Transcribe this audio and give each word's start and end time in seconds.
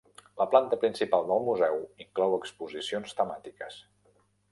La 0.41 0.45
planta 0.51 0.77
principal 0.83 1.27
del 1.31 1.43
museu 1.47 1.77
inclou 2.05 2.33
exposicions 2.39 3.15
temàtiques. 3.21 3.79